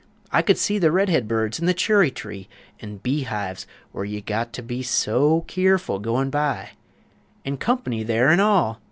I 0.31 0.41
could 0.41 0.57
see 0.57 0.79
The 0.79 0.91
red 0.91 1.09
heads 1.09 1.59
in 1.59 1.67
the 1.67 1.75
churry 1.75 2.09
tree; 2.09 2.49
An' 2.79 2.97
bee 3.03 3.21
hives, 3.21 3.67
where 3.91 4.03
you 4.03 4.19
got 4.19 4.51
to 4.53 4.63
be 4.63 4.81
So 4.81 5.41
keerful, 5.47 5.99
goin' 5.99 6.31
by; 6.31 6.69
An' 7.45 7.57
"Comp'ny" 7.57 8.01
there 8.01 8.29
an' 8.29 8.39
all! 8.39 8.79